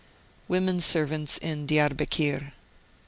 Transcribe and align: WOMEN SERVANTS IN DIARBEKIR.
WOMEN 0.47 0.81
SERVANTS 0.81 1.37
IN 1.37 1.67
DIARBEKIR. 1.67 2.53